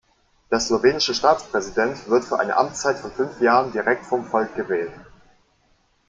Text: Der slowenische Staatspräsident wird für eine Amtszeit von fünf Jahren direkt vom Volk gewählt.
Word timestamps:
Der 0.49 0.59
slowenische 0.59 1.13
Staatspräsident 1.13 2.09
wird 2.09 2.25
für 2.25 2.39
eine 2.39 2.57
Amtszeit 2.57 2.97
von 2.97 3.11
fünf 3.11 3.39
Jahren 3.39 3.71
direkt 3.71 4.03
vom 4.03 4.25
Volk 4.25 4.55
gewählt. 4.55 4.93